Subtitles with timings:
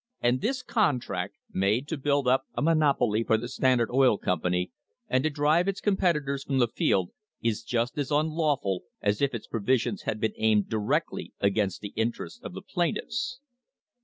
[0.19, 4.71] And this contract, made to build up a monopoly for the Standard Oil Company
[5.07, 7.11] and to drive its competitors from the field,
[7.43, 12.39] is just as unlawful as if its provisions had been aimed directly against the interests
[12.41, 13.41] of the plaintiffs."